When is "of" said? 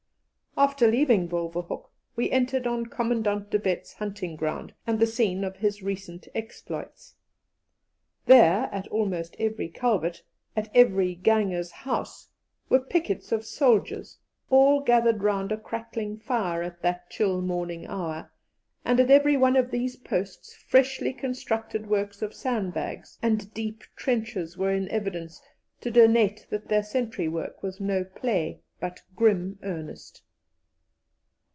5.45-5.55, 13.31-13.45, 19.55-19.71, 22.21-22.33